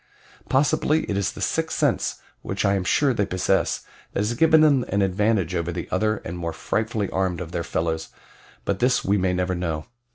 Possibly 0.49 1.03
it 1.03 1.15
is 1.15 1.31
the 1.31 1.41
sixth 1.41 1.77
sense 1.77 2.19
which 2.41 2.65
I 2.65 2.73
am 2.73 2.83
sure 2.83 3.13
they 3.13 3.23
possess 3.27 3.81
that 4.13 4.21
has 4.21 4.33
given 4.33 4.61
them 4.61 4.83
an 4.87 5.03
advantage 5.03 5.53
over 5.53 5.71
the 5.71 5.87
other 5.91 6.17
and 6.25 6.39
more 6.39 6.53
frightfully 6.53 7.07
armed 7.11 7.39
of 7.39 7.51
their 7.51 7.63
fellows; 7.63 8.07
but 8.65 8.79
this 8.79 9.05
we 9.05 9.19
may 9.19 9.33
never 9.33 9.53
know. 9.53 9.85